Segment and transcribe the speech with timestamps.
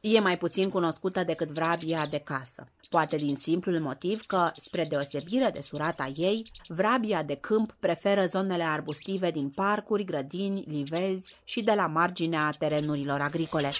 [0.00, 2.68] E mai puțin cunoscută decât vrabia de casă.
[2.90, 8.62] Poate din simplul motiv că, spre deosebire de surata ei, vrabia de câmp preferă zonele
[8.62, 13.70] arbustive din parcuri, grădini, livezi și de la marginea terenurilor agricole.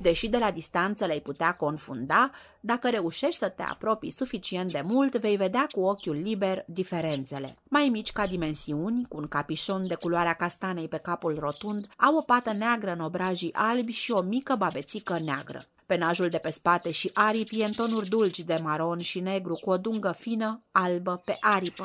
[0.00, 2.30] Deși de la distanță le-ai putea confunda,
[2.60, 7.56] dacă reușești să te apropii suficient de mult, vei vedea cu ochiul liber diferențele.
[7.68, 12.20] Mai mici ca dimensiuni, cu un capișon de culoarea castanei pe capul rotund, au o
[12.20, 15.60] pată neagră în obrajii albi și o mică babețică neagră.
[15.86, 19.70] Penajul de pe spate și aripi e în tonuri dulci de maron și negru cu
[19.70, 21.84] o dungă fină, albă, pe aripă.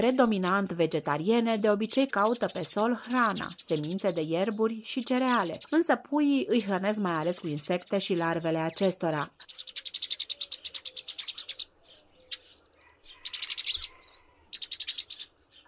[0.00, 6.46] Predominant vegetariene, de obicei caută pe sol hrana, semințe de ierburi și cereale, însă puii
[6.48, 9.32] îi hrănesc mai ales cu insecte și larvele acestora.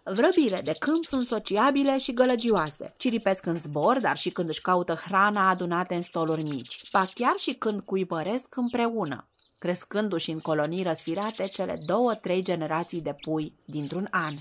[0.04, 2.94] Vrăbile de câmp sunt sociabile și gălăgioase.
[2.96, 6.80] Ciripesc în zbor, dar și când își caută hrana adunate în stoluri mici.
[6.92, 9.28] Ba chiar și când cuibăresc împreună,
[9.58, 14.34] crescându-și în colonii răsfirate cele două-trei generații de pui dintr-un an.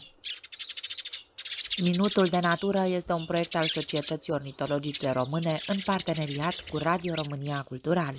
[1.83, 7.65] Minutul de Natură este un proiect al Societății Ornitologice Române în parteneriat cu Radio România
[7.67, 8.13] Cultural.